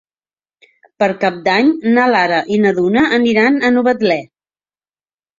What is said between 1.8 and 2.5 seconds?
na Lara